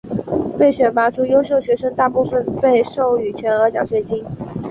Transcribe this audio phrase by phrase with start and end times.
[0.57, 4.25] 被选拔出的优秀学生大部分被授予全额奖学金。